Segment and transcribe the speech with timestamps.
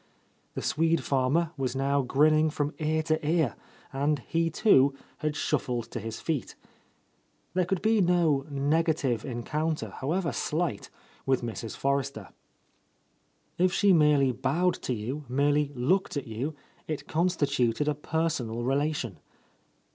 [0.55, 3.53] The Swede farmer was now grinning from ear to ear,
[3.93, 6.55] and he, too, had shuffled to his feet.
[7.53, 10.89] There could be no negative encounter, however slight,
[11.27, 11.77] with Mrs.
[11.77, 12.29] Forrester.
[13.59, 16.55] If she merely bowed to you, merely looked at you,
[16.87, 19.19] it constituted a per sonal relation.